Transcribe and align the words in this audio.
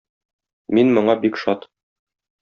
Мин 0.77 0.89
моңа 0.97 1.15
бик 1.25 1.37
шат. 1.43 1.67